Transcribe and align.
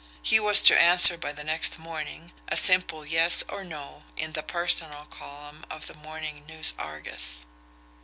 He 0.23 0.39
was 0.39 0.63
to 0.63 0.81
answer 0.81 1.15
by 1.15 1.31
the 1.31 1.43
next 1.43 1.77
morning, 1.77 2.31
a 2.47 2.57
simple 2.57 3.05
"yes" 3.05 3.43
or 3.47 3.63
"no" 3.63 4.01
in 4.17 4.31
the 4.33 4.41
personal 4.41 5.05
column 5.05 5.63
of 5.69 5.85
the 5.85 5.93
morning 5.93 6.43
NEWS 6.47 6.73
ARGUS. 6.79 7.45